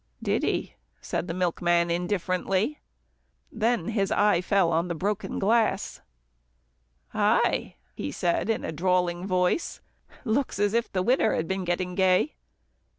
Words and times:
"Did 0.23 0.41
he," 0.41 0.73
said 0.99 1.27
the 1.27 1.33
milkman 1.35 1.91
indifferently. 1.91 2.79
Then 3.51 3.89
his 3.89 4.11
eye 4.11 4.41
fell 4.41 4.71
on 4.71 4.87
the 4.87 4.95
broken 4.95 5.37
glass. 5.37 6.01
"Hi!" 7.09 7.75
he 7.93 8.11
said 8.11 8.49
in 8.49 8.65
a 8.65 8.71
drawling 8.71 9.27
voice, 9.27 9.79
"looks 10.25 10.57
as 10.57 10.73
if 10.73 10.91
the 10.91 11.03
widder 11.03 11.35
had 11.35 11.47
been 11.47 11.65
getting 11.65 11.93
gay." 11.93 12.33